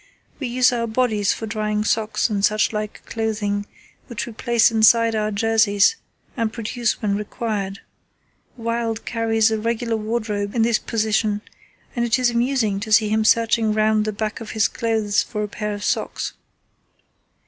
We 0.39 0.47
use 0.47 0.73
our 0.73 0.87
bodies 0.87 1.31
for 1.31 1.45
drying 1.45 1.83
socks 1.83 2.27
and 2.27 2.43
such 2.43 2.73
like 2.73 3.03
clothing, 3.05 3.67
which 4.07 4.25
we 4.25 4.33
place 4.33 4.71
inside 4.71 5.13
our 5.13 5.29
jerseys 5.29 5.95
and 6.35 6.51
produce 6.51 6.99
when 7.03 7.15
required. 7.15 7.81
Wild 8.57 9.05
carries 9.05 9.51
a 9.51 9.59
regular 9.59 9.95
wardrobe 9.97 10.55
in 10.55 10.63
this 10.63 10.79
position, 10.79 11.41
and 11.95 12.03
it 12.03 12.17
is 12.17 12.31
amusing 12.31 12.79
to 12.79 12.91
see 12.91 13.09
him 13.09 13.23
searching 13.23 13.73
round 13.73 14.05
the 14.05 14.11
back 14.11 14.41
of 14.41 14.53
his 14.57 14.67
clothes 14.67 15.21
for 15.21 15.43
a 15.43 15.47
pair 15.47 15.71
of 15.71 15.83
socks. 15.83 16.33